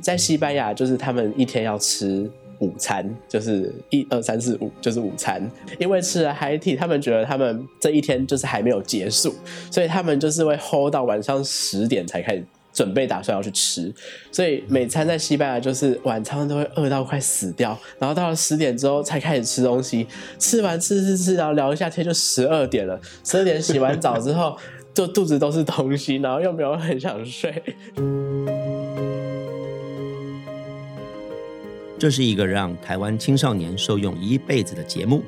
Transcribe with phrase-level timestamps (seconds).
[0.00, 5.50] 在西班牙，就是他们一天要吃午餐，就是一二三四五，就是午餐。
[5.78, 9.34] 因为吃了海体，他们觉得他们这一天就是还没有结束，
[9.70, 12.44] 所以他们就是会 hold 到晚上十点才开始。
[12.74, 13.92] 准备打算要去吃，
[14.30, 20.06] 所以每餐在西班牙就是晚餐都会饿到快死掉，然后到了十点之后才开始吃东西，
[20.38, 22.98] 吃完吃吃吃，然后聊一下天就十二点了。
[23.22, 24.56] 十二点洗完澡之后，
[24.94, 27.62] 就肚子都是东西，然后又没有很想睡。
[32.02, 35.22] 这是一个让台湾青少年受用一辈子的节目，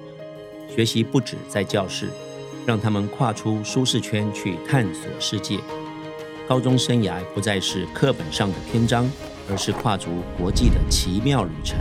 [0.69, 2.09] 学习不止在教室，
[2.66, 5.60] 让他们跨出舒适圈去探索世界。
[6.48, 9.09] 高中生涯不再是课本上的篇章，
[9.48, 11.78] 而是跨足国际的奇妙旅程。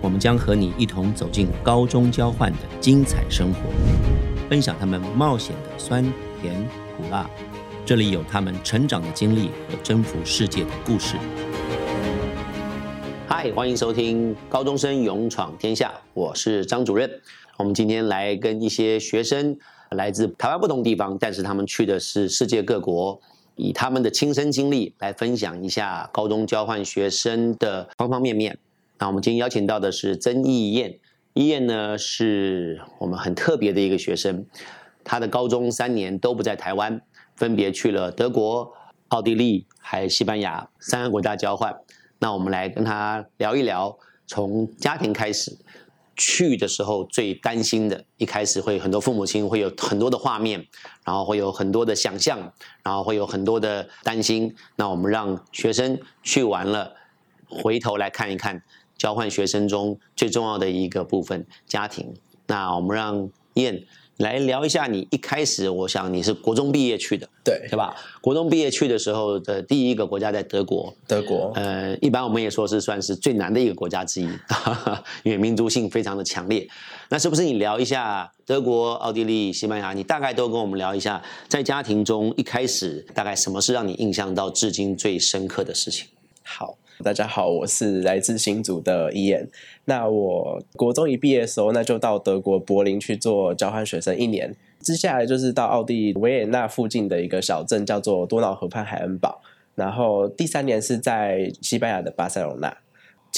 [0.00, 3.60] 我们将和你一同走进高中交换的精彩生活，
[4.48, 6.02] 分享他们冒险的酸
[6.40, 7.28] 甜苦辣。
[7.84, 11.16] 这里有他们成长的经历和征服世界的故事。
[13.30, 17.08] 嗨，欢迎收听《高中生勇闯天下》，我是张主任。
[17.58, 19.54] 我们今天来跟一些学生
[19.90, 23.20] 来自台湾不同地方，但是他们去的是世界各国。
[23.54, 28.56] 以他们的亲身经历来分享一下高中交换学生的方方面面。
[28.98, 30.98] 那我们今天邀请到的是曾义燕，
[31.34, 34.46] 义燕呢是我们很特别的一个学生，
[35.04, 36.98] 他的高中三年都不在台湾，
[37.36, 38.72] 分别去了德国、
[39.08, 41.76] 奥地利还有西班牙三个国家交换。
[42.18, 45.56] 那我们来跟他聊一聊，从家庭开始。
[46.20, 50.66] 去的时候最担心的，一开始会很多父母亲会有很多的画面，
[51.04, 52.40] 然后会有很多的想象，
[52.82, 54.52] 然后会有很多的担心。
[54.74, 56.92] 那我们让学生去完了，
[57.48, 58.60] 回头来看一看
[58.96, 62.12] 交换学生中最重要的一个部分——家庭。
[62.48, 63.86] 那我们让燕。
[64.18, 67.94] 来聊一下你一开始，我想你是国中毕业去的，对对吧？
[68.20, 74.28] 国中毕业去的时候的第一个国家在德国，德国，呃，一般我们也说是算是最难的一个国家之一，
[75.22, 76.68] 因为民族性非常的强烈。
[77.08, 79.92] 那是不是你聊一下德国、奥地利、西班牙？
[79.92, 86.08] 你大概都跟我们聊一下，在家庭中一开始大概什么是让你印象到至今最深刻的事情？
[86.42, 86.76] 好。
[87.04, 89.48] 大家好，我是来自新竹的伊言。
[89.88, 94.54] 那我国中一毕业的时候，那就到德国柏林去做交换学生一年。
[94.80, 99.40] 接下来就是到奥地利维也纳附近的一个小镇，叫做多瑙河畔海恩堡。
[99.74, 102.76] 然后第三年是在西班牙的巴塞罗那。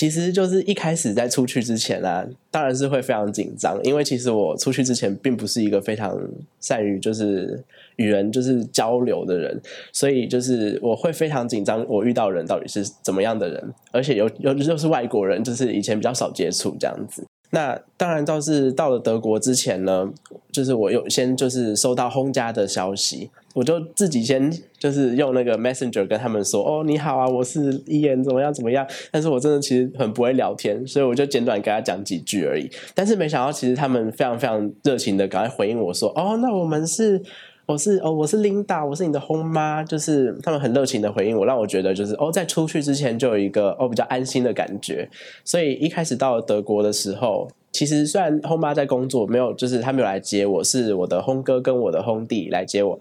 [0.01, 6.19] 其实就是一开始在出去之前啊，当然是会非常紧张，因为其实我出去之前并不是一个非常
[6.59, 7.63] 善于就是
[7.97, 9.61] 与人就是交流的人，
[9.93, 17.23] 所以就是我会非常紧张，我遇到人到底是怎么样的人，而且有有就是外国人，就是以前比较少接触这样子。
[17.51, 20.09] 那当然倒是到了德国之前呢，
[20.51, 23.29] 就是我有先就是收到轰家的消息。
[23.55, 32.71] 我就自己先就是用那个 Messenger 跟他们说哦你好啊我是伊言怎么样怎么样，但是我真的其实很不会聊天，所以我就简短跟他讲几句而已。
[32.95, 37.21] 但是没想到其实他们非常非常热情的赶快回应我说哦那我们是
[37.67, 45.09] 我是哦我是 Linda 我是你的轰妈，就是他们很热情的回应我，让我觉得就是哦在出去之前就有一个哦比较安心的感觉。
[45.45, 52.99] 所以一开始到德国的时候，其实虽然轰妈在工作，没有就是他没有来接我，是我的轰哥跟我的轰弟来接我。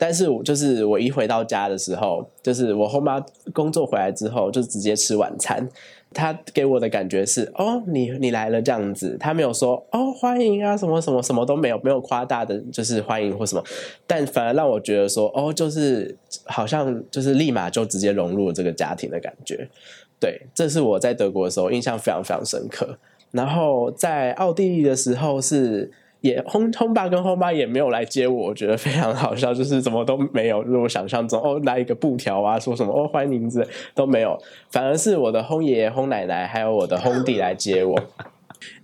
[0.00, 3.22] 但是我就是我一回到家的时候，就是我后妈
[3.52, 5.68] 工作回来之后，就直接吃晚餐。
[6.14, 13.62] 他给我的感觉是，哦，你你来了这样子，他没有说哦欢迎啊什么什么什么都没有，没有夸大的就是欢迎或什么，
[14.06, 16.16] 但反而让我觉得说，哦，就是
[16.46, 19.68] 好像就是立马就直接融入了这个家庭的感觉。
[20.18, 22.96] 对，这是我在德国的时候印象非常非常深刻。
[23.32, 25.92] 然后在奥地利的时候是。
[26.20, 34.38] 也轰轰爸跟轰妈也没有来接我，我觉得非常好笑，就是怎么都没有，就是我想象中哦，来一个布条啊，说什么哦欢迎之都没有，
[34.70, 37.98] 反而是我的轰爷爷、轰奶奶还有我的轰弟来接我，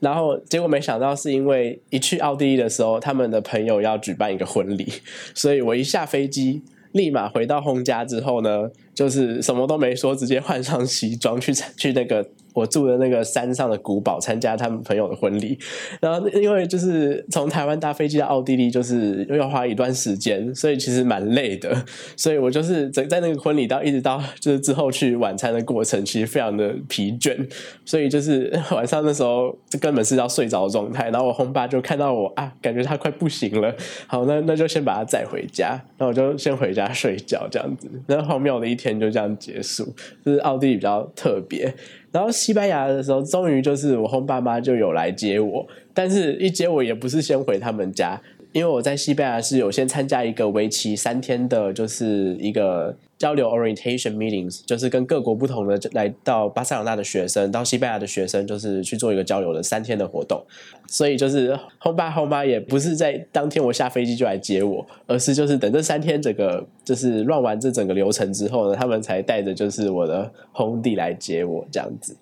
[0.01, 4.91] 然后结果没想到是因为一去奥地利的时候，他们的朋友要举办一个婚礼，
[5.35, 12.27] 所以我一下飞机，立马回到轰家之后呢，就是什么都没说，直接换上西装去去那个。
[12.56, 15.58] 我住的那个山上的古堡，参加他们朋友的婚礼。
[16.00, 21.85] 然后因为就是从台湾搭飞机到奥地利，就是又要花一段时间，所以其实蛮累的。
[22.17, 27.37] 所以我就是在在那个婚礼到一直到就是之后去晚餐的过程，其实非常的疲倦。
[27.85, 31.11] 所以就是 晚上的时候，这根本是要睡着的状态。
[31.11, 33.75] 然后我轰爸就看到我啊，感觉他快不行了。
[34.06, 35.79] 好，那那就先把他载回家。
[35.99, 37.87] 那我就先回家睡觉，这样子。
[38.06, 39.94] 那荒谬的一天就这样结束。
[40.25, 41.75] 就是奥地利比较特别。
[42.17, 48.19] 然后西班牙的时候，终于就是我后爸妈就有来接我，但是一接我也不是先回他们家，
[48.52, 60.43] 因为我在西班牙是有先参加一个为期三天的，就是一个交流 orientation meetings，就是跟各国不同的来到巴塞罗那的学生，到西班牙的学生，就是去做一个交流的三天的活动。
[60.88, 72.16] 所以就是后爸后妈也不是在当天我下飞机就来接我，而是就是等这三天整个就是乱完这整个流程之后呢，他们才带着就是我的红弟来接我这样子。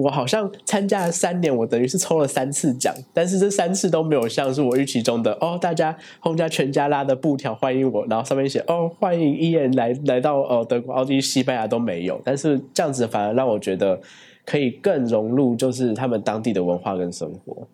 [0.00, 14.00] 我好像参加了三年，我等于是抽了三次奖，但是这三次都没有像是我预期中的哦，大家轰家全家拉的布条欢迎我，然后上面写哦欢迎伊恩来来到呃德国、奥地利、西班牙都没有，但是这样子反而让我觉得
[14.46, 17.68] 可以更融入就是他们当地的文化跟生活。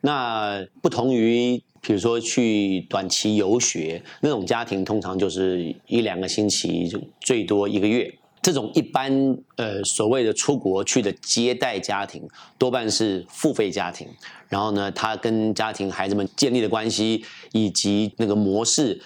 [0.00, 8.12] 那不同于比如说去短期游学那种家庭，通常就是一两个星期，就最多一个月。
[8.42, 12.26] 这种一般呃所谓的出国去的接待家庭，
[12.56, 14.08] 多半是付费家庭。
[14.48, 19.00] 然后呢，他跟家庭孩子们建立的关系以及那个模式，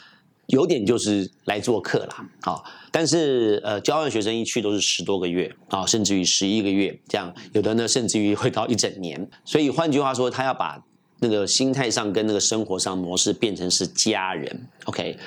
[0.47, 2.25] 有点就是来做客啦。
[2.41, 9.29] 好，但是呃，交换学生一去都是十多个月啊，甚至于十一个月这样，有的呢甚至于会到一整年。
[9.45, 10.83] 所以换句话说，他要把
[11.19, 14.69] 那个心态上跟那个生活上模式变成是家人。
[14.85, 15.19] OK。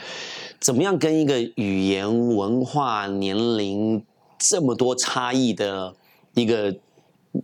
[0.59, 4.03] 怎么样跟一个语言、文化、年龄
[4.37, 5.95] 这么多差异的
[6.33, 6.75] 一个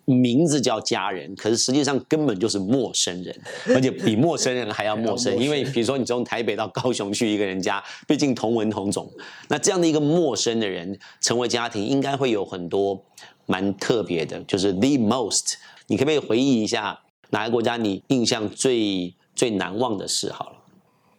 [0.05, 3.35] 名字叫家人，可是实际上根本就是陌生人，
[3.75, 5.37] 而且比陌生人还要陌生。
[5.37, 9.07] 因为比如说你从台北到高雄去一个人家，毕竟同文同种，
[9.49, 12.99] 那这样的一个陌生的人成为家庭，应该会有很多
[13.45, 15.53] 蛮特别的，就是 the most。
[15.87, 16.99] 你可不可以回忆一下
[17.29, 20.31] 哪个国家你印象最最难忘的事？
[20.31, 20.55] 好了。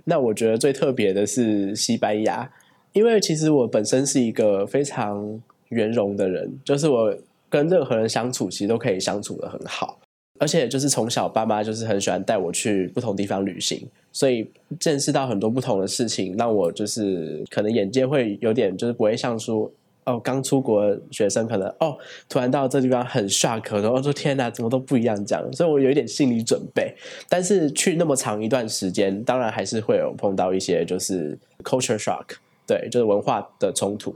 [0.05, 2.51] 那我觉得最特别的是西班牙，
[2.93, 5.41] 因为其实我本身是一个非常
[5.71, 7.17] 圆融的人，就是我
[7.49, 9.99] 跟任何人相处，其实都可以相处的很好，
[10.39, 14.47] 而且就是从小爸妈就是很喜欢带我去不同地方旅行，所以
[14.79, 19.71] 见识到很多不同的事情，让我就是可能眼界会有点就是不会像说。
[20.05, 21.97] 哦，刚出国学生可能哦，
[22.29, 26.95] 突然到这地方很 shock，然后说天哪，怎么都不一样这样，所以我有一点心理准备。
[27.29, 32.37] 但是去那么长一段时间，当然还是会有碰到一些就是 culture shock，
[32.67, 34.15] 对，就是文化的冲突。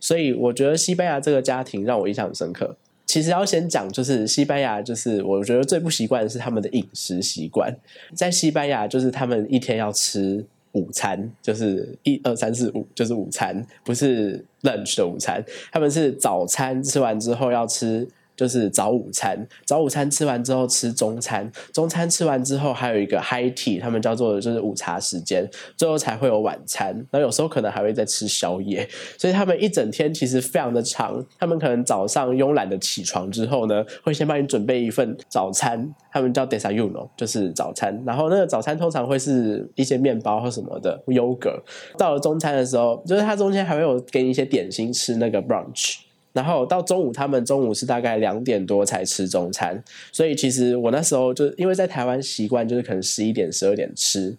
[0.00, 2.76] 所以我觉得西班牙这个家庭让我印象很深刻。
[3.06, 7.74] 其实要先讲，就是西班牙，就是我觉得最不习惯的是他们的饮食习惯。
[8.14, 10.44] 在西班牙，就是他们一天要吃。
[10.78, 15.44] 午餐就是一二三四五，就是午餐，不是 lunch 的午餐。
[15.72, 18.06] 他们是早餐吃完之后要吃。
[18.38, 19.36] 就是早午餐，
[19.66, 25.44] 早午餐吃完之后吃中餐，中餐吃完之后还有一个 high tea，他们叫做就是午茶时间，
[25.76, 26.94] 最后才会有晚餐。
[27.10, 28.88] 然后有时候可能还会再吃宵夜，
[29.18, 31.26] 所以他们一整天其实非常的长。
[31.36, 38.00] 他们可能早上慵懒的起床之后呢，会先帮你准备一份早餐，他们叫 desayuno，就是早餐。
[38.06, 41.60] 然后那个早餐通常会是一些面包或什么的优格。
[41.96, 45.96] 到了中餐的时候，就是它中间还会有给你一些点心吃，那个 brunch。
[46.32, 49.82] 然后到中午，他们中午是大概两点多才吃中餐，
[50.12, 54.36] 所以其实我那时候就因为在台湾习惯就是可能十一点、十二点吃。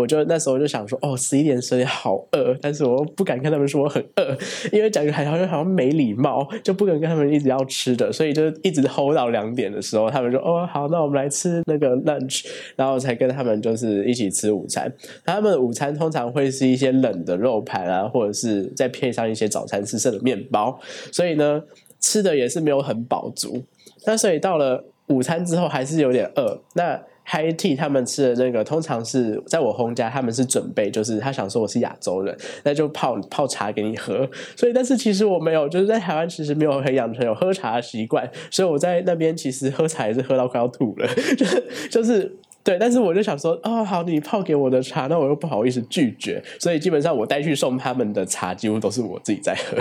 [0.00, 4.36] 我就那时候就想说，哦，十一点十点好饿，但是我不敢跟他们说我很饿，
[4.72, 14.92] 因为讲个好像好像没礼貌，就不敢跟他们一直要吃的，所以就一直 hold 到两点的时候，他们说，哦，好，那我们来吃那个 lunch，然后才跟他们就是一起吃午餐。
[15.24, 20.80] 他们午餐通常会是一些冷的肉盘啊，或者是再配上一些早餐吃剩的面包，
[21.12, 21.62] 所以呢，
[22.00, 23.62] 吃的也是没有很饱足。
[24.06, 26.58] 那所以到了午餐之后，还是有点饿。
[26.74, 34.28] 那 High tea 他们吃的那个，通常是在我轰家，他们是准备，就是他想说我是亚洲人，那就泡泡茶给你喝。
[34.56, 41.06] 所以，但是其实我没有，就是在台湾其实没有很养成有喝茶的习惯，所以我在那边其实喝茶也是喝到快要吐了，
[41.36, 42.36] 就 是就是。
[42.62, 49.78] 对，但是我就想说，哦，好，你泡给我的茶，那我又不好意思拒绝，所以基本上我带去送他们的茶，几乎都是我自己在喝。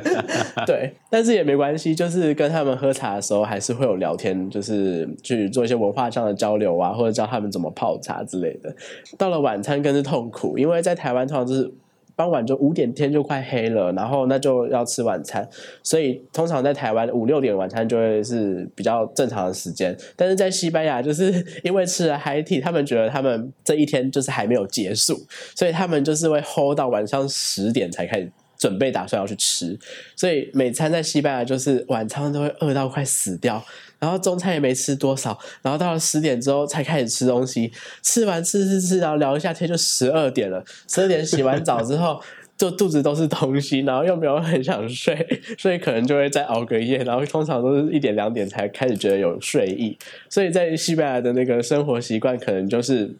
[0.66, 8.74] 对，但是也没关系，就是跟他们喝茶的时候，还是会有聊天，就是去做一些文化上的交流啊，或者教他们怎么泡茶之类的。
[9.18, 11.72] 到了晚餐更是痛苦，因为在台湾通常就是。
[12.16, 15.48] 傍晚就五点天就快黑了，然后那就要吃晚餐，
[15.82, 19.96] 所以通常在台湾五六点晚餐就会是比较正常的时间。
[20.16, 25.20] 但是在西班牙，就是 因为吃了海体，他们觉得他们这一天就是还没有结束，
[25.54, 29.78] 所以他们就是会 hold 到晚上十点才开始准备，打算要去吃。
[30.14, 33.62] 所以每餐在西班牙就是晚餐都会饿到快死掉。
[34.04, 40.62] 然后中餐也没吃多少，然后到了十点之后才开始吃东西，吃完吃吃吃，然后聊一下天就十二点了。
[40.86, 42.20] 十二点洗完澡之后，
[42.54, 46.98] 就肚子都是东西，然后又没有很想睡，所以可能就会再熬个夜。
[46.98, 49.96] 然后通常都是一点两点才开始觉得有睡意。
[50.28, 53.10] 所以在西班牙的那个生活习惯，可能就是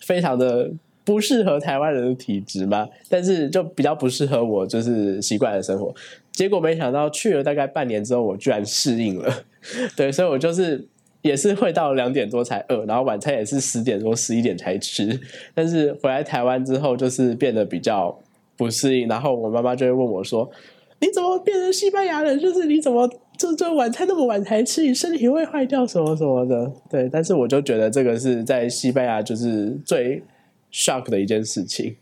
[0.00, 0.68] 非常的
[1.04, 5.94] 不适合台湾人的体质嘛，但是就比较不适合我就是习惯的生活。
[6.32, 9.32] 结果没想到去了大概半年之后，我居然适应了。
[9.96, 10.86] 对，所以我就是
[11.22, 15.18] 也是会到两点多才饿，然后晚餐也是十点多十一点才吃。
[15.54, 18.18] 但是回来台湾之后，就是变得比较
[18.56, 20.50] 不适应，然后我妈妈就会问我说
[21.00, 22.38] ：“你怎么变成西班牙人？
[22.38, 30.22] 就是你怎么就就晚餐那么晚才吃，你身体会坏掉什么什么的？”对，但是我就觉得这个是在西班牙就是最
[30.72, 31.96] shock 的一件事情。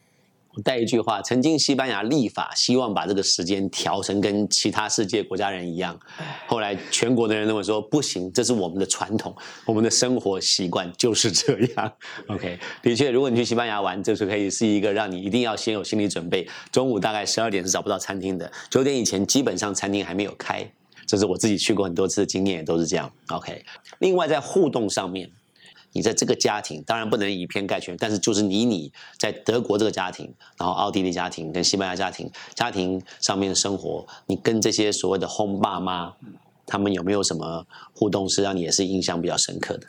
[0.55, 5.99] 我带一句话：曾经西班牙立法希望把这个时间调成跟其他世界国家人一样，
[6.47, 11.93] 后来全国的人认为说不行，这是我们的传统，我们的生活习惯就是这样。
[12.29, 16.47] OK，的确，如果你去西班牙玩，这是可以是一个让你一定要先有心理准备。
[16.71, 20.71] 中午大概十二点是找不到餐厅的，九点以前基本上餐厅还没有开，
[21.07, 23.11] 这是我自己去过很多次的经验，也都是这样。
[23.29, 23.65] OK，
[24.01, 25.31] 另外在互动上面。
[25.93, 36.13] 你在这个家庭当然不能以偏概全，但是就是你你在德国这个家庭，然后奥地利家庭跟西班牙家庭家庭上面的生活，你跟这些所谓的 home 爸妈，
[36.67, 39.87] 他们有没有什么互动是让你也是印象比较深刻的？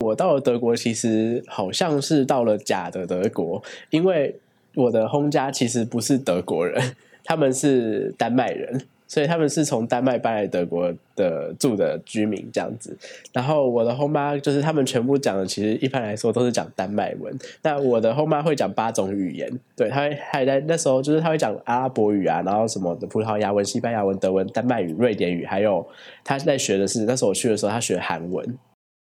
[0.00, 4.38] 我到了德国，其实好像是到了假的德国，因为
[4.74, 8.86] 我的 home 家其实不是德国人， 他们是丹麦人。
[9.08, 12.96] 所以他们是从丹麦搬来德国的住的居民这样子，
[13.32, 17.32] 然后我的后妈就是他们全部讲的，其实一般来说都是讲丹麦文。
[17.62, 25.86] 那我的后妈会讲八种语言，对，她还在那时候就是她会讲阿拉伯语啊，然后什么的葡萄牙文、西班牙文、德文、丹麦语、瑞典语，还有
[26.24, 28.58] 她在学的是那时候我去的时候，她学韩文。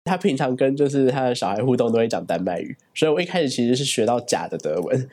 [0.04, 5.08] 她平常跟就是她的小孩互动都会讲丹麦语，所以我一开始其实是学到假的德文。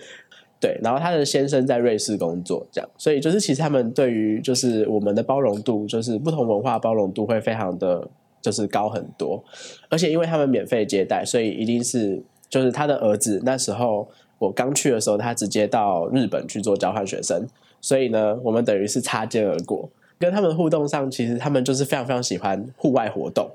[0.59, 8.05] 对，然后他的先生在瑞士工作，这样，所以就是其实他们对于就是我们的包容度，就是不同文化包容度会非常的
[8.41, 9.41] 就是高很多，
[9.89, 14.05] 而且因为他们免费接待，所以一定是就是他的儿子那时候
[14.37, 17.47] 我刚去的时候，他直接到日本去做交换学生，
[17.79, 23.49] 所以呢，我们等于是擦肩而过，跟他们互动上，其实他们就是非常非常喜欢户外活动，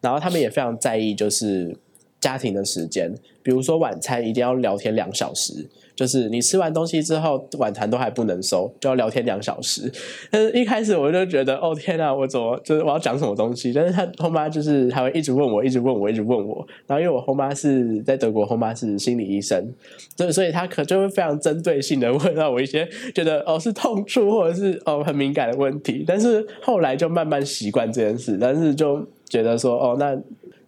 [0.00, 1.76] 然后他们也非常在意就是
[2.20, 5.66] 家庭的时间，比如说晚餐一定要聊天两小时。
[5.98, 9.92] 就是你吃完东西之后，晚餐都还不能收，就要聊天两小时。
[10.30, 13.72] 但是一开始我就觉得，哦天啊，我怎么就是我要讲什么东西？
[13.72, 16.64] 但是他后妈就是还会一直问我，一直问我，一直问我。
[16.86, 19.68] 然后因为我后妈是在德国，后妈是心理医生，
[20.16, 26.04] 所以所以他可就会非常针对性的问到我一些觉得哦是痛处或者是哦很敏感的问题。
[26.06, 30.16] 但是后来就慢慢习惯这件事，但是就觉得说哦，那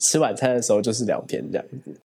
[0.00, 2.00] 吃晚餐的时候就是聊天这样子。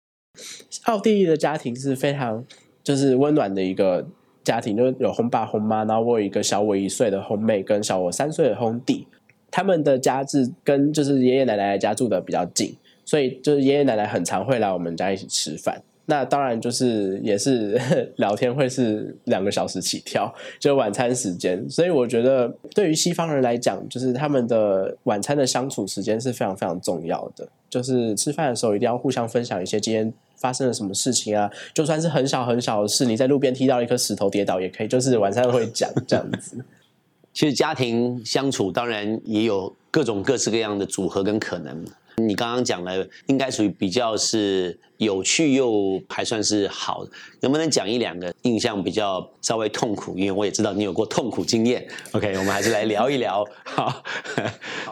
[0.84, 2.44] 奥地利的家庭是非常。
[2.84, 4.06] 就是温暖的一个
[4.44, 9.08] 家庭，就有红爸红妈，然后我有一个小我一岁的红妹跟小我三岁的轰弟，
[9.50, 15.82] 他们的家是跟就是爷爷奶奶家住的比较近，所以就是爷爷奶奶很常会来我们家一起吃饭。
[16.06, 17.80] 那当然就是也是
[18.18, 21.70] 聊天会是两个小时起跳，就晚餐时间。
[21.70, 30.14] 所以我觉得对于西方人来讲，就是他们的晚餐的相处时间是非常非常重要的，就是吃饭的时候一定要互相分享一些今天。
[30.36, 31.50] 发生了什么事情啊？
[31.74, 36.58] 就算是很小很小的事，你在路边踢到一颗石头跌倒也可以，就是晚上会讲这样子。
[37.32, 41.86] 其实家庭相处当然也有各种各式各样的组合跟可能。
[42.18, 47.06] 你刚刚讲了，应该属于比较是有趣又还算是好。
[47.42, 50.18] 能不能讲一两个印象比较稍微痛苦？
[50.18, 51.88] 因为我也知道你有过痛苦经验。
[52.14, 54.04] OK，我们还是来聊一聊， 好，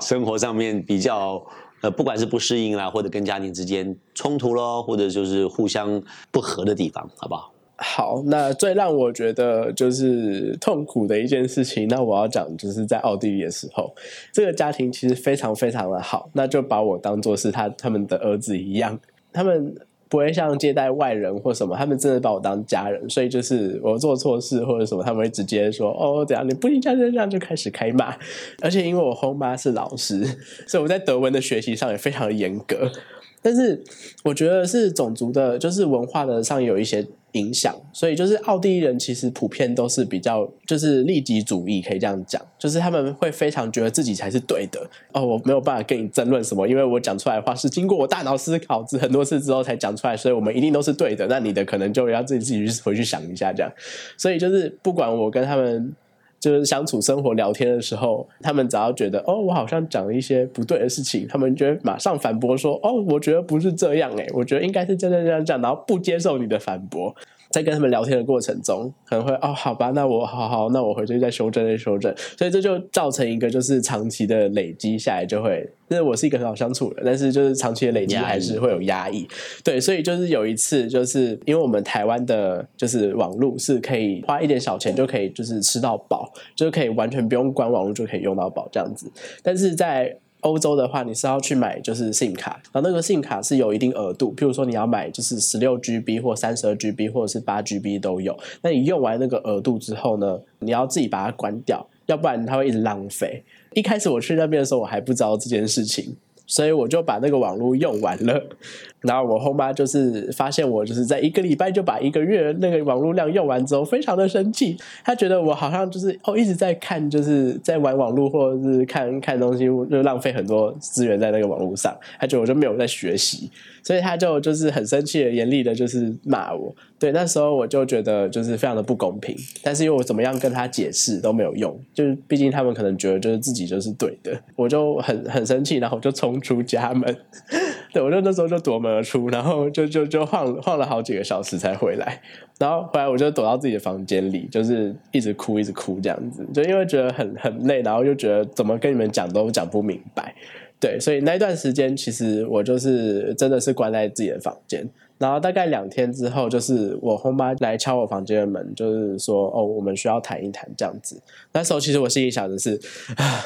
[0.01, 1.43] 生活上面比较。
[1.81, 5.99] 呃，不管是不适应啦，或者跟家庭之间冲突咯，或者就是互相
[6.29, 7.51] 不和的地方，好不好？
[7.81, 13.93] 好，那最让我觉得就是痛苦的一件事情，那我要讲就是在奥地利的时候，
[14.31, 18.99] 这个家庭其实非常非常的好，那就把我当做是他他们的儿子一样，
[19.33, 19.75] 他们。
[20.11, 28.13] 不会像接待外人或什么，他们真的把我当家人，所以就是我做错事或者什么，他们会直接说：“哦，怎样你不应该这样，就开始开骂。”
[28.61, 30.21] 而且因为我后妈是老师，
[30.67, 32.91] 所以我在德文的学习上也非常的严格。
[33.41, 33.81] 但是
[34.23, 37.07] 我觉得是种族的，就是文化的上有一些。
[37.33, 51.25] 影响，所以就是奥地利人其实普遍都是比较就是利己主义，可以这样讲，就是他们会非常觉得自己才是对的哦，我没有办法跟你争论什么，因为我讲出来的话是经过我大脑思考之很多次之后才讲出来，所以我们一定都是对的。
[51.27, 53.71] 那你的可能就要自己自己去回去想一下这样。
[54.17, 55.95] 所以就是不管我跟他们
[56.41, 67.15] 就是相处、生活、聊天的时候，他们只要觉得哦，我好像讲了一些不对的事情，他们就会马上反驳说哦，我觉得不是这样哎，我觉得应该是这样这样这样，然后不接受你的反驳。
[67.51, 79.27] 在跟他们聊天的过程中，可能会哦，好吧，那我好好，那我回去再修正再修正，所以这就造成一个就是长期的累积下来，就会，因为我是一个很好相处的，但是就是长期的累积还是会有压抑，
[79.63, 89.11] 对，所以就是有一次，就是因为我们台湾的，就是网络是可以花一点小钱就可以就是吃到饱，就是可以完全不用关网络就可以用到饱这样子，
[89.43, 98.37] 但是在欧洲的话，你是要去买就是 SIM 卡，然后那个 SIM 卡是有一定额度，譬如说你要买就是十六 GB 或三十二 GB 或者是八 GB 都有。
[98.61, 103.43] 那你用完那个额度之后呢，你要自己把它关掉，要不然它会一直浪费。
[103.73, 106.15] 一开始我去那边的时候，我还不知道这件事情。
[106.51, 108.43] 所以我就把那个网络用完了，
[108.99, 114.75] 然后我后妈就是发现我就是在一个礼拜就把一个月那个网络量用完之后，非常的生气。
[115.05, 121.97] 她觉得我好像就是哦一直在看，就是在玩网络或者是看看东西，就浪费很多资源在那个网络上。
[122.19, 123.49] 她觉得我就没有在学习。
[123.83, 126.71] 所以他就就是很生气的、严厉的，就是骂我。
[126.99, 129.35] 对，那时候我就觉得就是非常的不公平。
[129.63, 137.15] 但是因为我怎么样跟他解释都没有用，就是毕竟他们可能觉得就是自己就是对的，我就很很生气，然后我就冲出家门。
[137.93, 142.21] 对，我就那时候就夺门而出，然后就就就晃晃了好几个小时才回来。
[142.57, 150.33] 然后回来我就躲到自己的房间里，就是一直哭一直哭这样子，就因为觉得很很累，然后就觉得怎么跟你们讲都讲不明白。
[150.79, 154.87] 对，所以那一段时间，其实我就是真的是关在自己的房间。
[155.21, 161.21] 然后大概两天之后，就是我后妈来敲我房间的门，就是说：“哦，我们需要谈一谈这样子。”
[161.53, 162.79] 那时候其实我心里想的是，
[163.15, 163.45] 啊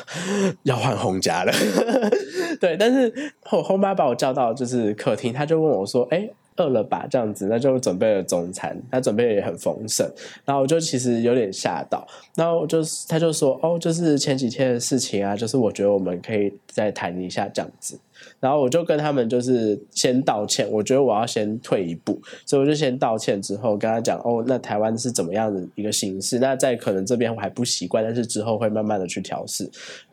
[0.63, 1.51] 要换红家了。
[2.62, 3.13] 对，但是
[3.51, 10.09] 我后妈把我叫到就是客厅，她就问我说：“哎。”饿了吧，这样子，那就准备了中餐，他准备也很丰盛，
[10.45, 18.00] 然后我就其实有点吓到，然后就是他就说，哦，就是前几天的事情啊，就是我觉得我们可以再谈一下这样子，
[18.39, 29.69] 然后我就跟他们就是先道歉，我觉得我要先退一步，所以我就先道歉之后跟他讲，哦，那台湾是怎么样的一个形式，那在可能这边我还不习惯，但是之后会慢慢的去调试，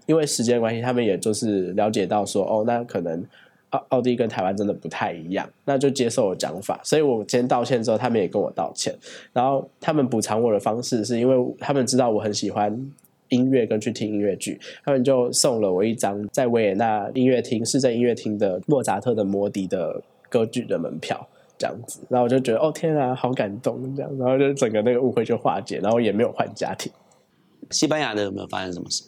[0.06, 3.24] 因为时间关系，他们也就是了解到说，哦，那可能。
[3.72, 6.80] 奥奥地跟台湾真的不太一样，那就接受我讲法。
[6.82, 8.94] 所以我今天道歉之后，他们也跟我道歉。
[9.32, 12.90] 然后他们补偿我的方式，是因为他们知道我很喜欢
[13.28, 22.00] 音乐跟去听音乐剧，他们就送了我一张在维也纳音乐厅市政音乐厅的莫扎特的《魔笛》的歌剧的门票，这样子。
[22.10, 24.18] 然后我就觉得，哦天啊，好感动这样。
[24.18, 26.92] 然后就整个那个误会就化解，然后也没有换家庭。
[27.70, 29.04] 西班牙的有没有发生什么事？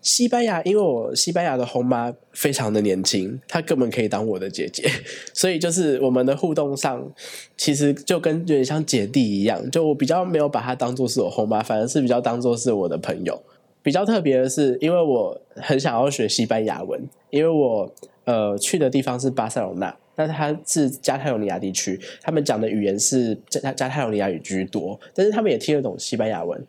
[0.00, 4.88] 西班牙，因为我西班牙的红妈非常的年轻，她根本可以当我的姐姐，
[5.34, 7.10] 所以就是我们的互动上，
[7.56, 9.70] 其实就跟有点像姐弟一样。
[9.70, 13.42] 就我比较没有把她当做是我红妈，反而是比较当做是我的朋友。
[13.82, 17.90] 比较特别的是，因为我很想要学西班牙文，因为我
[18.24, 26.60] 呃去的地方是巴塞罗那，但它是加泰罗尼亚地区，他们讲的语言是加加泰罗尼亚语居多，但是他们也听得懂西班牙文。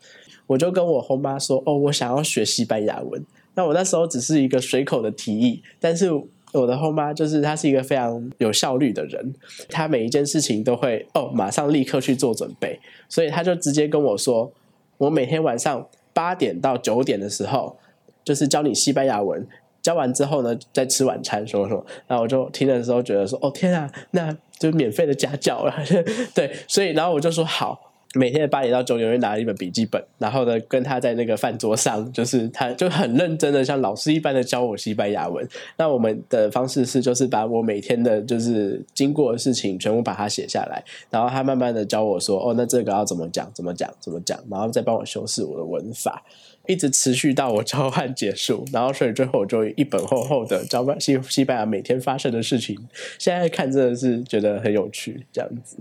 [0.50, 6.10] 我就跟我后妈说：“哦，我想要学西班牙文。”那我那时候只是一个随口的提议，但是
[6.52, 9.32] 我的后妈就是她是一个非常有效率的人，
[9.68, 14.50] 她每一件事情都会哦马上立刻去做准备，所以她就直接跟我说
[14.98, 17.76] ：“我每天晚上八点到九点的时候，
[18.24, 19.46] 就是教你西班牙文，
[19.80, 25.72] 教完之后呢，再吃晚餐，什么什么。”然后我就听的时候觉得说：“哦天啊，那就免费的家教了。”
[26.34, 27.89] 对，所以然后我就说好。
[28.14, 35.48] 每天的八点到九点，会拿一本笔记本，然后呢，跟他在那个饭桌上，就是他就很认真的，像老师一般的教我西班牙文。
[35.76, 46.24] 那我们的方式是，就是把我每天的，就是经过的事情，全部把它写下来，然后他慢慢的教我说，哦，那这个要怎么讲，怎么讲，怎么讲，然后再帮我修饰我的文法，
[46.66, 52.76] 一直持续到我交换结束，然后所以最后我就一本厚厚的交换西西班牙每天发生的事情，
[53.20, 55.76] 现在看真的是觉得很有趣，这样子。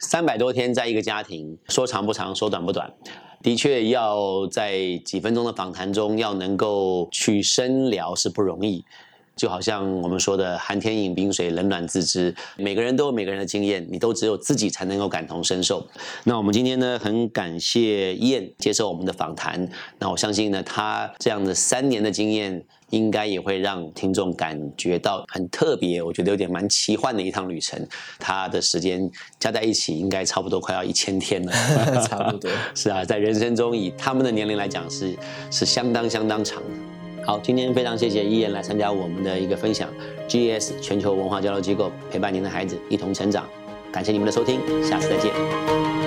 [0.00, 2.92] 三百多天在一个家庭，说长不长，说短不短，
[3.42, 8.84] 的确要在几分钟的访谈中要能够去深聊是不容易。
[9.38, 15.86] 就好像我们说的“寒天饮冰水，冷暖自知”，每个人都有每个人的经验，你都只有自己才能够感同身受。
[16.24, 19.66] 那我们今天呢，很感谢燕接受我们的访谈。
[20.00, 26.02] 那我相信呢，他这样的三年的经验，应该也会让听众感觉到很特别。
[26.02, 27.80] 我觉得有点蛮奇幻的一趟旅程。
[28.18, 31.52] 他的时间加在一起，应该差不多快要一千天了。
[32.08, 35.16] 差不多是啊，在人生中以他们的年龄来讲，是
[35.48, 36.87] 是相当相当长的。
[37.28, 39.92] 好，今天非常谢谢伊言来参加我们的一个分享
[40.26, 43.46] ，G S 全球文化交流机构陪伴您的孩子一同成长，
[43.92, 45.97] 感谢你们的收听，下次再见。